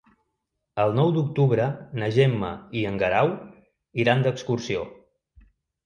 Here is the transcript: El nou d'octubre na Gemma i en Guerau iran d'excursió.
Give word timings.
El 0.83 0.95
nou 0.99 1.11
d'octubre 1.17 1.67
na 2.05 2.09
Gemma 2.17 2.51
i 2.81 2.85
en 2.93 2.99
Guerau 3.05 3.33
iran 4.07 4.29
d'excursió. 4.29 4.93